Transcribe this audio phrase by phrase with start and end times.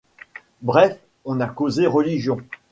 [0.63, 2.37] Bref: on a causé religion.